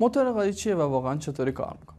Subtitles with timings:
[0.00, 1.98] موتور القایی چیه و واقعا چطوری کار می‌کنه؟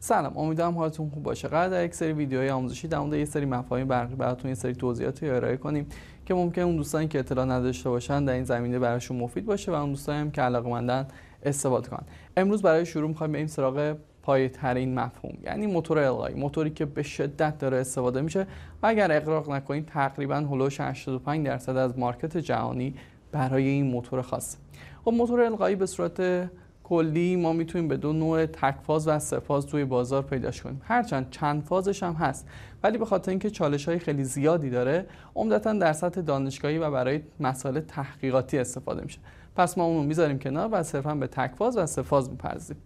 [0.00, 1.48] سلام امیدوارم حالتون خوب باشه.
[1.48, 4.74] قرار در یک سری ویدیوهای آموزشی در مورد یه سری مفاهیم برقی براتون یه سری
[4.74, 5.86] توضیحاتی ارائه کنیم
[6.26, 9.74] که ممکن اون دوستانی که اطلاع نداشته باشن در این زمینه براشون مفید باشه و
[9.74, 11.08] اون دوستانی هم که علاقه‌مندن
[11.42, 12.06] استفاده کنن.
[12.36, 13.96] امروز برای شروع می‌خوایم بریم سراغ
[14.28, 18.46] پایه ترین مفهوم یعنی موتور القایی موتوری که به شدت داره استفاده میشه.
[18.82, 22.94] و اگر اقراق نکنید تقریبا هلوش 85 درصد از مارکت جهانی
[23.32, 24.58] برای این موتور خاصه.
[25.04, 26.50] خب موتور القایی به صورت
[26.84, 30.80] کلی ما می‌تونیم به دو نوع تکفاز و سفاز توی بازار پیداش کنیم.
[30.84, 32.48] هرچند چند فازش هم هست
[32.82, 37.20] ولی به خاطر اینکه چالش های خیلی زیادی داره عمدتا در سطح دانشگاهی و برای
[37.40, 39.18] مسائل تحقیقاتی استفاده میشه.
[39.56, 42.76] پس ما اونو می‌ذاریم کنار و صرفا به تکفاز و سفاز می‌پردازیم.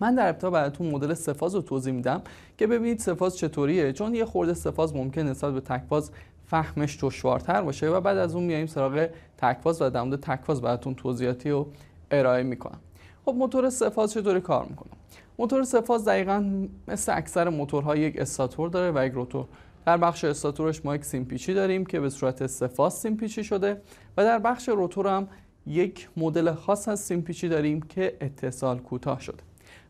[0.00, 2.22] من در ابتدا براتون مدل سفاز رو توضیح میدم
[2.58, 3.92] که ببینید سفاز چطوریه.
[3.92, 6.10] چون یه خورده سفاز ممکن نسبت به تکفاز
[6.46, 10.94] فهمش دشوارتر باشه و بعد از اون میایم سراغ تکفاز و در مورد تکفاز براتون
[10.94, 11.66] توضیحاتی رو
[12.10, 12.78] ارائه می‌کنم.
[13.24, 14.92] خب موتور سفاز چطوری کار می‌کنه؟
[15.38, 19.44] موتور سفاز دقیقا مثل اکثر موتورها یک استاتور داره و یک روتور.
[19.86, 23.80] در بخش استاتورش ما یک سیمپیچی داریم که به صورت سفاز سیمپیچی شده
[24.16, 25.28] و در بخش روتور هم
[25.66, 29.42] یک مدل خاص از سیمپیچی داریم که اتصال کوتاه شده.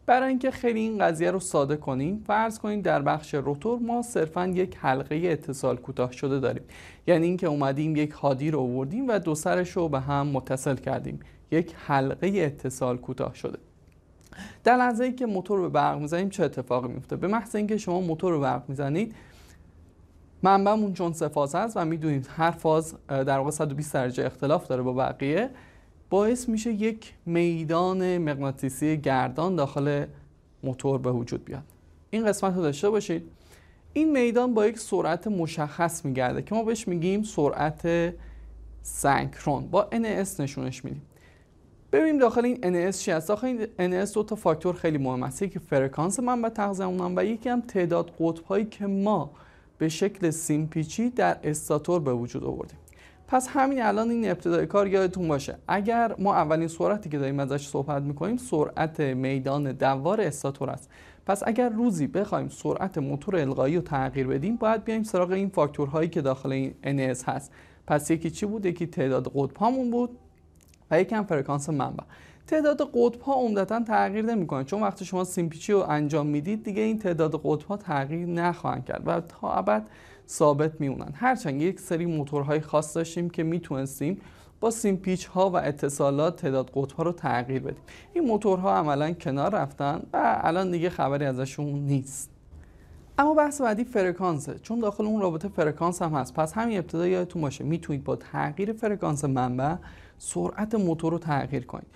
[0.06, 4.46] برای اینکه خیلی این قضیه رو ساده کنیم فرض کنیم در بخش روتور ما صرفا
[4.46, 6.62] یک حلقه اتصال کوتاه شده داریم.
[7.06, 11.20] یعنی اینکه اومدیم یک هادی رو آوردیم و دو سرش رو به هم متصل کردیم.
[11.50, 13.58] یک حلقه اتصال کوتاه شده.
[14.64, 17.76] در لحظه ای که موتور رو به برق می‌زنیم چه اتفاقی میفته به محض اینکه
[17.76, 19.14] شما موتور رو برق می‌زنید
[20.42, 24.82] منبعمون چون سه فاز هست و می‌دونید هر فاز در واقع 120 درجه اختلاف داره
[24.82, 25.50] با بقیه.
[26.10, 30.06] باعث میشه یک میدان مغناطیسی گردان داخل
[30.62, 31.62] موتور به وجود بیاد.
[32.10, 33.22] این قسمت رو داشته باشید
[33.92, 38.14] این میدان با یک سرعت مشخص میگرده که ما بهش میگیم سرعت
[38.82, 39.66] سنکرون.
[39.66, 41.02] با NS نشونش میدیم.
[41.92, 43.28] ببینیم داخل این NS چی هست.
[43.28, 43.46] داخل
[43.78, 47.48] این NS دو تا فاکتور خیلی مهم است یکی فرکانس منبع تغذیه اونم و یکی
[47.48, 49.30] هم تعداد قطب هایی که ما
[49.78, 52.78] به شکل سیمپیچی در استاتور به وجود آوردیم.
[53.26, 55.56] پس همین الان این ابتدای کار یادتون باشه.
[55.68, 60.90] اگر ما اولین سرعتی که داریم ازش صحبت می‌کنیم سرعت میدان دوار استاتور است.
[61.26, 66.08] پس اگر روزی بخوایم سرعت موتور القایی رو تغییر بدیم باید بیایم سراغ این فاکتورهایی
[66.08, 67.52] که داخل این NS هست.
[67.86, 70.10] پس یکی چی بود؟ یکی تعداد قطب هامون بود
[70.90, 72.04] و یکی هم فرکانس منبع.
[72.46, 74.64] تعداد قطب ها عمدتا تغییر نمی‌کنه.
[74.64, 79.02] چون وقتی شما سیمپیچی رو انجام می‌دید دیگه این تعداد قطب ها تغییر نخواهند کرد
[79.06, 79.88] و تا ابد
[80.28, 81.12] ثابت میمونن.
[81.14, 84.20] هرچند یک سری موتورهای خاص داشتیم که می‌تونستیم
[84.60, 87.82] با سیمپیچ ها و اتصالات تعداد قطب ها رو تغییر بدیم.
[88.12, 92.30] این موتورها عملا کنار رفتن و الان دیگه خبری ازشون نیست.
[93.18, 94.58] اما بحث بعدی فرکانسه.
[94.58, 96.34] چون داخل اون رابطه فرکانس هم هست.
[96.34, 97.64] پس همین ابتدا یادتون باشه.
[97.64, 99.74] می‌تونید با تغییر فرکانس منبع
[100.18, 101.86] سرعت موتور رو تغییر کنید.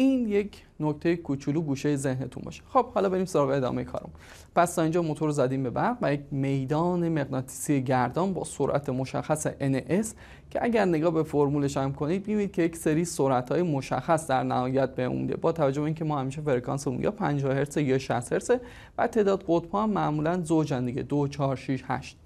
[0.00, 2.62] این یک نکته کوچولو گوشه ذهنتون باشه.
[2.68, 4.10] خب حالا بریم سراغ ادامه کارمون
[4.54, 8.88] پس تا اینجا موتور رو زدیم به برق و یک میدان مغناطیسی گردان با سرعت
[8.88, 10.06] مشخص NS
[10.50, 14.42] که اگر نگاه به فرمولش هم کنید می‌بینید که یک سری سرعت های مشخص در
[14.42, 18.32] نهایت به اون با توجه به اینکه ما همیشه فرکانسمون یا 50 هرتز یا 60
[18.32, 18.50] هرتز
[18.98, 22.16] و تعداد قطب هم معمولا زوجن دیگه 2 4 6 8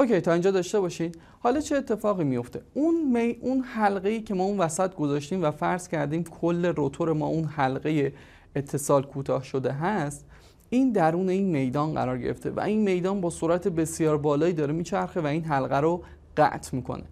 [0.00, 4.34] اوکی تا اینجا داشته باشید حالا چه اتفاقی میفته؟ اون می اون حلقه ای که
[4.34, 8.12] ما اون وسط گذاشتیم و فرض کردیم کل روتور ما اون حلقه
[8.54, 10.24] اتصال کوتاه شده هست
[10.70, 15.20] این درون این میدان قرار گرفته و این میدان با سرعت بسیار بالایی داره میچرخه
[15.20, 16.02] و این حلقه رو
[16.36, 17.04] قطع می‌کنه.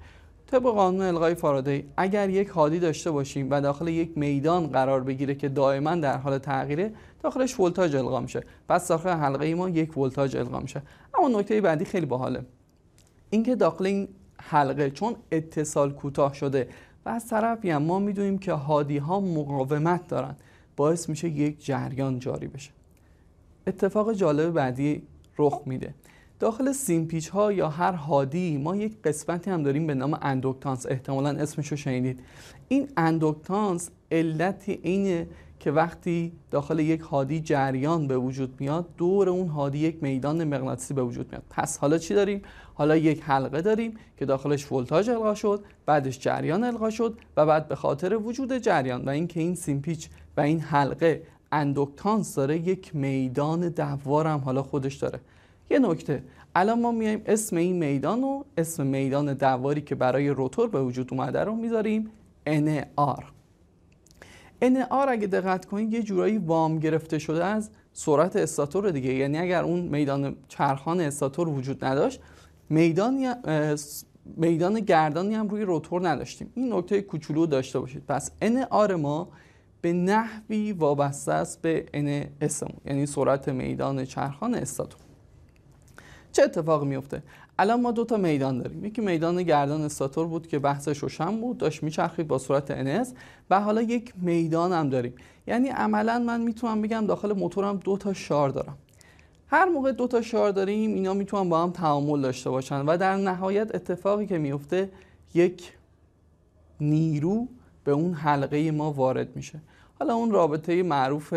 [0.47, 5.35] طبق قانون القای فارادی اگر یک حادی داشته باشیم و داخل یک میدان قرار بگیره
[5.35, 6.93] که دائما در حال تغییره
[7.23, 8.43] داخلش ولتاژ القا میشه.
[8.69, 10.83] پس داخل حلقه ای ما یک ولتاژ القا میشه.
[11.19, 12.45] اما نکته بعدی خیلی باحاله.
[13.31, 14.09] اینکه داخل این
[14.41, 16.69] حلقه چون اتصال کوتاه شده
[17.07, 20.37] و از طرفی هم ما می‌دونیم که هادی ها مقاومت دارن
[20.77, 22.71] باعث میشه یک جریان جاری بشه.
[23.67, 25.03] اتفاق جالب بعدی
[25.39, 25.95] رخ میده.
[26.41, 31.31] داخل سیمپیچ ها یا هر هادی ما یک قسمتی هم داریم به نام اندوکتانس احتمالا
[31.31, 32.21] اسمشو شنیدید.
[32.69, 35.27] این اندوکتانس علتی اینه
[35.61, 40.95] که وقتی داخل یک هادی جریان به وجود میاد دور اون هادی یک میدان مغناطیسی
[40.95, 41.43] به وجود میاد.
[41.51, 42.43] پس حالا چی داریم؟
[42.75, 47.69] حالا یک حلقه داریم که داخلش ولتاژ القا شد بعدش جریان القا شد و بعد
[47.69, 51.23] به خاطر وجود جریان و اینکه این سیمپیچ و این حلقه
[51.53, 55.21] اندوکتانس داره یک میدان دوار هم حالا خودش داره.
[55.71, 56.23] یه نکته
[56.55, 61.09] الان ما میایم اسم این میدان و اسم میدان دواری که برای روتور به وجود
[61.13, 62.11] اومده رو می‌ذاریم
[62.47, 63.40] NR
[64.63, 69.15] NR اگه دقت کنید یه جورایی وام گرفته شده از سرعت استاتور دیگه.
[69.15, 72.21] یعنی اگر اون میدان چرخان استاتور وجود نداشت
[72.69, 73.35] میدان
[74.25, 76.53] میدان گردانی هم روی روتور نداشتیم.
[76.55, 78.07] این نکته کوچولو داشته باشید.
[78.07, 79.29] پس ان آر ما
[79.81, 85.01] به نحوی وابسته است به ان اسمون یعنی سرعت میدان چرخان استاتور.
[86.33, 87.23] چه اتفاقی میفته؟
[87.61, 88.85] الان ما دو تا میدان داریم.
[88.85, 93.09] یکی میدان گردان استاتور بود که بحثش روشن بود داشت میچرخید با صورت NS
[93.51, 95.15] و حالا یک میدان هم داریم.
[95.47, 98.79] یعنی عملا من می‌تونم بگم داخل موتورم دو تا شار دارم.
[99.47, 103.17] هر موقع دو تا شار داریم اینا می‌تونن با هم تعامل داشته باشن و در
[103.17, 104.91] نهایت اتفاقی که میفته
[105.35, 105.73] یک
[106.81, 107.47] نیرو
[107.85, 109.61] به اون حلقه ما وارد میشه.
[109.99, 111.35] حالا اون رابطه معروف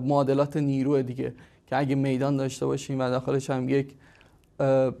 [0.00, 1.34] معادلات نیرو دیگه
[1.66, 3.94] که اگه میدان داشته باشیم و داخلش هم یک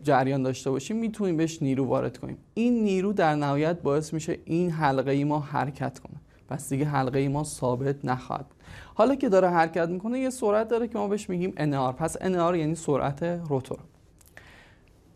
[0.02, 2.38] جریان داشته باشیم می‌تونیم بهش نیرو وارد کنیم.
[2.54, 6.16] این نیرو در نهایت باعث میشه این حلقه ای ما حرکت کنه.
[6.48, 8.46] پس دیگه حلقه ای ما ثابت نخواهد.
[8.94, 12.56] حالا که داره حرکت می‌کنه یه سرعت داره که ما بهش میگیم NR پس NR
[12.56, 13.78] یعنی سرعت روتور.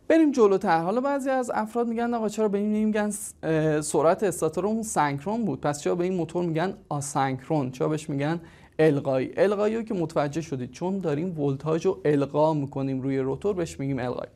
[0.09, 0.83] بریم جلوتر.
[0.83, 3.11] حالا بعضی از افراد میگن آقا چرا به این نمیگن
[3.81, 8.41] سرعت استاتور اون سنکرون بود؟ پس چرا به این موتور میگن آسنکرون؟ چرا بهش میگن
[8.81, 10.71] القایی القایی رو که متوجه شدید.
[10.71, 14.31] چون داریم ولتاژ رو القا می‌کنیم روی روتور بهش میگیم القایی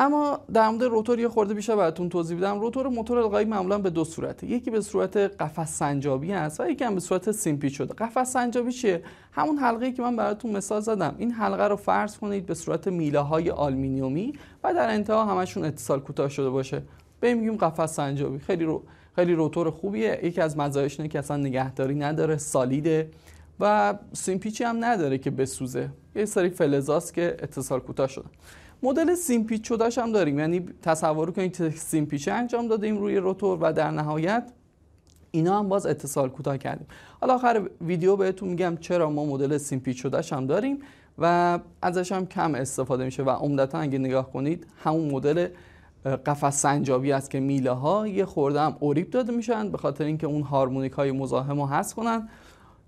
[0.00, 2.60] اما در مورد روتور یه خورده بیشتر براتون توضیح بدم.
[2.60, 4.46] روتور موتور القایی معمولا به دو صورته.
[4.46, 7.94] یکی به صورت قفس سنجابی است و یکی هم به صورت سیمپیچی شده.
[7.94, 9.02] قفس سنجابی چیه؟
[9.32, 11.14] همون حلقه که من براتون مثال زدم.
[11.18, 14.32] این حلقه رو فرض کنید به صورت میله های آلومینیومی
[14.64, 16.82] و در انتها همشون اتصال کوتاه شده باشه.
[17.20, 18.38] بهش میگیم قفس سنجابی.
[18.38, 18.82] خیلی رو
[19.18, 20.20] خیلی روتور خوبیه.
[20.22, 23.10] یکی از مزایاش اینه که اصلا نگهداری نداره solid ه
[23.60, 25.88] و سیمپیچی هم نداره که بسوزه.
[26.16, 28.24] یه سری فلزاست که اتصال کوتاه شده
[28.82, 30.38] مدل سیمپیچ شدهش هم داریم.
[30.38, 34.52] یعنی تصور کنید سیمپیچ انجام دادیم روی روتور و در نهایت
[35.30, 36.86] اینا هم باز اتصال کوتاه کردیم.
[37.20, 40.78] حالا آخر ویدیو بهتون میگم چرا ما مدل سیمپیچ شدهش هم داریم
[41.18, 45.48] و ازش هم کم استفاده میشه و عمدتا اگه نگاه کنید همون مدل
[46.04, 50.26] قفس سنجابی است که میله ها یه خورده هم اوریب داده میشن به خاطر اینکه
[50.26, 52.28] اون هارمونیک های مزاحم رو حذف کنن.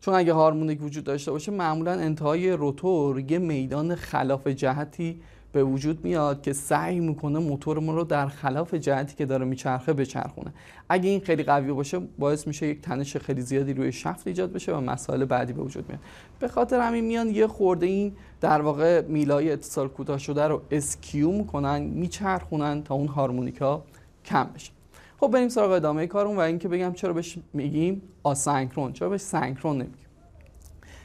[0.00, 5.20] چون اگه هارمونیک وجود داشته باشه معمولا انتهای روتور یه میدان خلاف جهتی
[5.52, 9.92] به وجود میاد که سعی می‌کنه موتور ما رو در خلاف جهتی که داره میچرخه
[9.92, 10.52] بچرخونه.
[10.88, 14.76] اگه این خیلی قوی باشه باعث میشه یک تنش خیلی زیادی روی شفت ایجاد بشه
[14.76, 16.00] و مسائل بعدی به وجود میاد.
[16.38, 21.32] به خاطر همین میان یه خورده این در واقع میلای اتصال کوتاه شده رو skew
[21.32, 23.82] می‌کنن میچرخونن تا اون هارمونیکا
[24.24, 24.72] کم بشه.
[25.20, 28.92] خب بریم سراغ ادامه کارمون و اینکه بگم چرا بهش میگیم آسنکرون.
[28.92, 30.09] چرا بهش سنکرون نمیگیم؟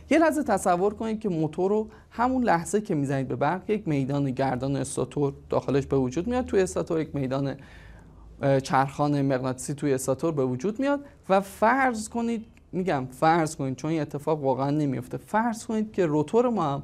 [0.09, 4.31] یه لحظه تصور کنید که موتور رو همون لحظه که می‌زنید به برق یک میدان
[4.31, 6.45] گردان استاتور داخلش به وجود میاد.
[6.45, 7.55] توی استاتور یک میدان
[8.63, 14.01] چرخان مغناطیسی توی استاتور به وجود میاد و فرض کنید میگم فرض کنید چون این
[14.01, 16.83] اتفاق واقعا نمیفته فرض کنید که روتور ما هم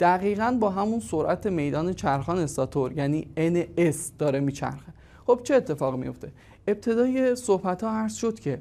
[0.00, 4.92] دقیقا با همون سرعت میدان چرخان استاتور یعنی NS داره میچرخه.
[5.26, 6.32] خب چه اتفاق میفته
[6.68, 8.60] ابتدای صحبت ها عرض شد که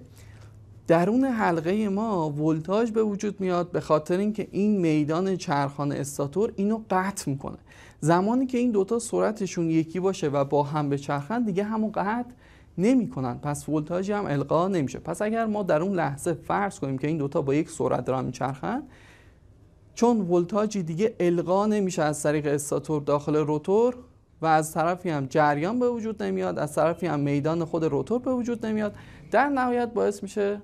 [0.90, 6.82] درون حلقه ما ولتاژ به وجود میاد به خاطر اینکه این میدان چرخان استاتور اینو
[6.90, 7.58] قطع می‌کنه.
[8.00, 12.30] زمانی که این دوتا سرعتشون یکی باشه و با هم به چرخن دیگه همو قطع
[12.78, 13.38] نمی‌کنن.
[13.38, 15.00] پس ولتاژی هم القا نمیشه.
[15.00, 18.26] پس اگر ما در اون لحظه فرض کنیم که این دوتا با یک سرعت دارن
[18.26, 18.84] میچرخن
[19.96, 23.96] چون ولتاژی دیگه القا نمیشه از طریق استاتور داخل روتور
[24.42, 28.32] و از طرفی هم جریان به وجود نمیاد از طرفی هم میدان خود روتور به
[28.32, 28.96] وجود نمیاد
[29.32, 30.62] در نهایت باعث میشه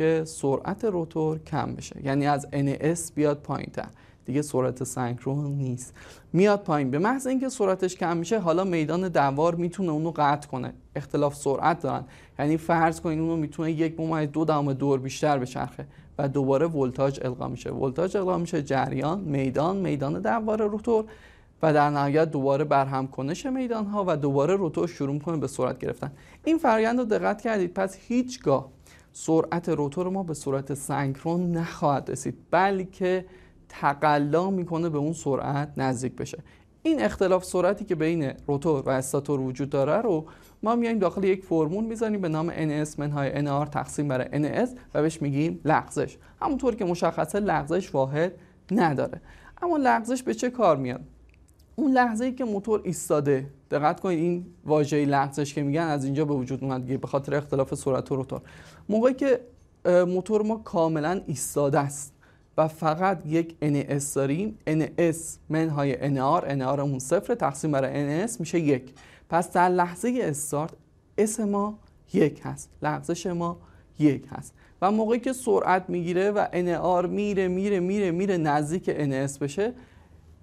[0.00, 1.96] که سرعت روتور کم بشه.
[2.04, 3.86] یعنی از NS بیاد پایین تر
[4.24, 5.94] دیگه سرعت سنکرون نیست.
[6.32, 6.90] میاد پایین.
[6.90, 10.72] به محض اینکه سرعتش کم میشه حالا میدان دوار می‌تونه اونو قطع کنه.
[10.96, 12.04] اختلاف سرعت دارن.
[12.38, 15.86] یعنی فرض کنید اونو می‌تونه یک ممیز دو دهم دور بیشتر بچرخه
[16.18, 17.70] و دوباره ولتاژ القا میشه.
[17.70, 21.04] ولتاژ القا میشه جریان میدان میدان دوار روتور
[21.62, 25.78] و در نهایت دوباره برهم کنش میدان ها و دوباره روتور شروع کنه به سرعت
[25.78, 26.12] گرفتن.
[26.44, 27.74] این فرآیند رو دقت کردید.
[27.74, 28.68] پس هیچگاه
[29.12, 33.24] سرعت روتور ما به صورت سنکرون نخواهد رسید بلکه
[33.68, 36.38] تقلا می‌کنه به اون سرعت نزدیک بشه.
[36.82, 40.26] این اختلاف سرعتی که بین روتور و استاتور وجود داره رو
[40.62, 45.02] ما میایم داخل یک فرمول می‌زنیم به نام NS منهای NR تقسیم بر NS و
[45.02, 46.18] بهش میگیم لغزش.
[46.42, 48.32] همونطور که مشخصه لغزش واحد
[48.70, 49.20] نداره.
[49.62, 51.00] اما لغزش به چه کار میاد؟
[51.80, 56.24] اون لحظه ای که موتور ایستاده دقت کنید این واژه لغزش که میگن از اینجا
[56.24, 58.40] به وجود اومد به خاطر اختلاف سرعت روتور
[58.88, 59.40] موقعی که
[59.86, 62.12] موتور ما کاملا ایستاده است
[62.56, 65.16] و فقط یک NS داریم NS
[65.48, 68.92] منهای NR NR اون صفر تقسیم بر NS میشه یک.
[69.28, 70.72] پس در لحظه استارت
[71.18, 71.78] S ما
[72.12, 73.58] یک هست لغزش ما
[73.98, 74.54] یک هست.
[74.82, 79.72] و موقعی که سرعت می‌گیره و NR میره میره میره میره نزدیک NS بشه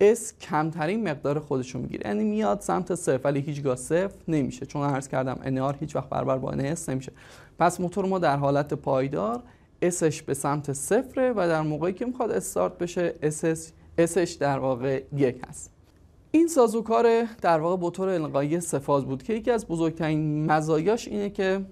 [0.01, 2.07] S کمترین مقدار خودش رو می‌گیره.
[2.07, 4.65] یعنی میاد سمت صفر ولی هیچگاه صفر نمیشه.
[4.65, 7.11] چون عرض کردم NR هیچ وقت برابر با NS نمیشه.
[7.59, 9.43] پس موتور ما در حالت پایدار
[9.81, 15.03] اسش به سمت صفره و در موقعی که می‌خواد استارت بشه اسش, اسش در واقع
[15.15, 15.71] یک هست.
[16.31, 21.65] این سازوکار در واقع موتور القایی سفاز بود که یکی از بزرگترین مزایاش اینه که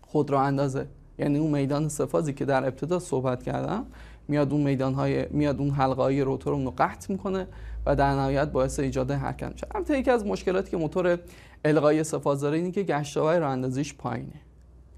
[0.00, 0.86] خودرو اندازه.
[1.18, 3.86] یعنی اون میدان سفازی که در ابتدا صحبت کردم
[4.28, 7.46] میاد اون میدان های میاد اون حلقه های روتور رو قطع می‌کنه
[7.86, 9.66] و در نهایت باعث ایجاد حرکت میشه.
[9.74, 11.18] البته یکی از مشکلاتی که موتور
[11.64, 14.40] القای سفاز داره اینه که گشتاور راه اندازیش پایینه.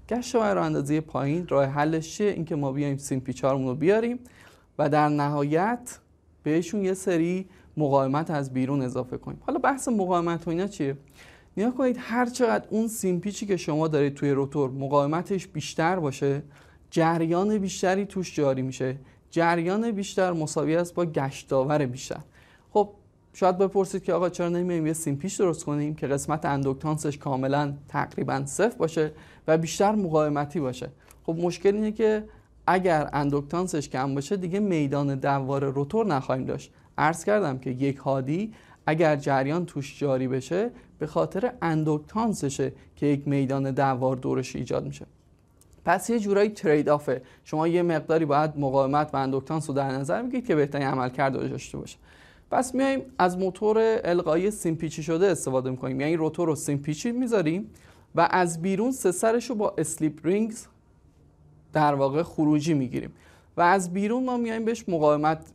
[0.09, 4.19] گشتاور راه اندازی پایین راه حلش چیه؟ اینکه ما بیایم سیم پیچارمون رو بیاریم
[4.79, 5.99] و در نهایت
[6.43, 9.41] بهشون یه سری مقاومت از بیرون اضافه کنیم.
[9.45, 10.97] حالا بحث مقاومت و اینا چیه؟
[11.57, 16.41] نیا کنید هر چقدر اون سیمپیچی که شما دارید توی روتور مقاومتش بیشتر باشه
[16.91, 18.97] جریان بیشتری توش جاری میشه.
[19.31, 22.19] جریان بیشتر مساوی است با گشتاور بیشتر.
[22.73, 22.89] خب
[23.33, 28.45] شاید بپرسید که آقا چرا نمیایم یه سیمپیچ درست کنیم که قسمت اندوکتانسش کاملا تقریبا
[28.45, 29.11] صفر باشه
[29.47, 30.89] و بیشتر مقاومتی باشه.
[31.23, 32.23] خب مشکل اینه که
[32.67, 36.71] اگر اندوکتانسش کم باشه دیگه میدان دوار روتور نخواهیم داشت.
[36.97, 38.53] عرض کردم که یک هادی
[38.85, 45.05] اگر جریان توش جاری بشه به خاطر اندوکتانسشه که یک میدان دوار دورش ایجاد میشه.
[45.89, 50.23] پس یه جورایی trade-off ه شما یه مقداری باید مقاومت و اندوکتانس رو در نظر
[50.23, 51.97] بگیرید که بهترین عملکرد رو داشته باشه.
[52.51, 56.01] پس میایم از موتور القایی سیمپیچی شده استفاده می‌کنیم.
[56.01, 57.69] یعنی روتور رو سیمپیچی می‌ذاریم
[58.15, 60.65] و از بیرون سه سرش رو با slip rings
[61.73, 63.11] در واقع خروجی می‌گیریم.
[63.57, 65.45] و از بیرون ما میایم بهش مقاومت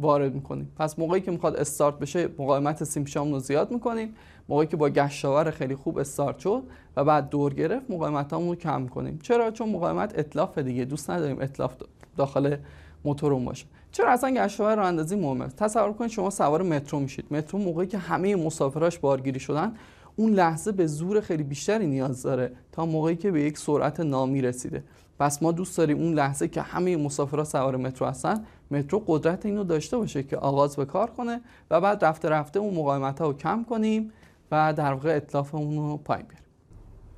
[0.00, 0.72] وارد می‌کنیم.
[0.78, 4.14] پس موقعی که می‌خواد استارت بشه مقاومت سیمپیچام رو زیاد می‌کنیم.
[4.48, 6.62] موقعی که با گشتاور خیلی خوب استارت شد
[6.96, 9.18] و بعد دور گرفت مقاومت رو کم کنیم.
[9.22, 10.84] چرا؟ چون مقاومت اتلافه دیگه.
[10.84, 11.74] دوست نداریم اتلاف
[12.16, 12.56] داخل
[13.04, 13.66] موتورمون باشه.
[13.92, 15.48] چرا؟ اصلا گشتاور رو اندازی مهمه.
[15.48, 17.24] تصور کنید شما سوار مترو میشید.
[17.30, 19.72] مترو موقعی که همه مسافراش بارگیری شدن
[20.20, 24.42] اون لحظه به زور خیلی بیشتری نیاز داره تا موقعی که به یک سرعت نامی
[24.42, 24.84] رسیده
[25.18, 29.64] پس ما دوست داریم اون لحظه که همه مسافرها سوار مترو هستن مترو قدرت اینو
[29.64, 33.32] داشته باشه که آغاز به کار کنه و بعد رفته رفته اون مقاومت ها رو
[33.32, 34.12] کم کنیم
[34.50, 36.46] و در واقع اطلاف اون رو پایین بیاریم.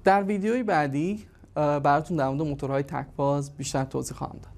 [0.05, 4.52] در ویدیوی بعدی براتون در مورد موتورهای تکباز بیشتر توضیح خواهم داد.